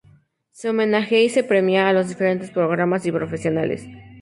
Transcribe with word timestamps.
Se 0.49 0.67
homenajea 0.67 1.19
y 1.21 1.29
se 1.29 1.43
premia 1.43 1.87
a 1.87 1.93
los 1.93 2.09
diferentes 2.09 2.49
programas 2.49 3.05
y 3.05 3.11
profesionales. 3.11 3.85